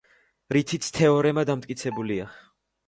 რითიც 0.57 0.89
თეორემა 0.97 1.47
დამტკიცებულია. 1.53 2.31